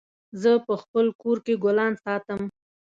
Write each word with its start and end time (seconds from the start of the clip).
زه 0.41 0.51
په 0.65 0.73
خپل 0.81 1.05
کور 1.21 1.37
کي 1.45 1.53
ګلان 1.63 1.93
ساتم 2.03 2.41